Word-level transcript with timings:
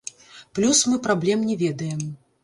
Плюс 0.55 0.87
мы 0.87 0.97
праблем 1.07 1.43
не 1.49 1.55
ведаем. 1.63 2.01